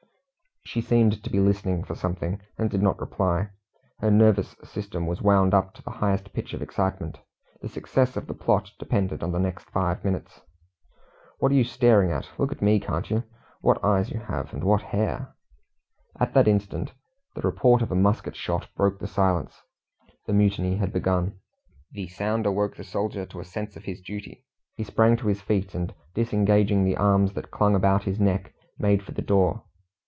[0.63, 3.49] She seemed to be listening for something, and did not reply.
[3.99, 7.19] Her nervous system was wound up to the highest pitch of excitement.
[7.61, 10.39] The success of the plot depended on the next five minutes.
[11.39, 12.29] "What are you staring at?
[12.37, 13.23] Look at me, can't you?
[13.59, 14.53] What eyes you have!
[14.53, 15.35] And what hair!"
[16.17, 16.93] At that instant
[17.35, 19.63] the report of a musket shot broke the silence.
[20.25, 21.37] The mutiny had begun!
[21.91, 24.45] The sound awoke the soldier to a sense of his duty.
[24.77, 29.03] He sprang to his feet, and disengaging the arms that clung about his neck, made
[29.03, 29.63] for the door.